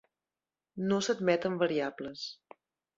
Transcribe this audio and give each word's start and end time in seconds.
No 0.87 0.99
s'admeten 1.09 1.61
variables. 1.65 2.29